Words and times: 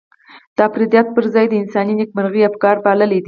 د 0.55 0.57
افراطيت 0.67 1.07
پر 1.15 1.25
ځای 1.33 1.45
د 1.49 1.53
انساني 1.61 1.93
نېکمرغۍ 1.99 2.41
افکار 2.45 2.75
پاللي 2.85 3.07
دي. 3.11 3.19